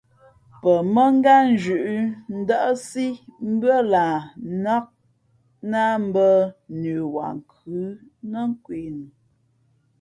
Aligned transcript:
Pαmᾱngátnzhʉ̌ʼ 0.61 2.05
ndάʼsí 2.39 3.05
mbʉ́ά 3.51 3.77
lah 3.93 4.19
nnák 4.49 4.87
nāh 5.71 5.95
mbᾱ 6.07 6.25
nəwaankhʉ̌ 6.81 7.81
nά 8.31 8.41
kwe 8.63 8.77
nu. 8.97 9.05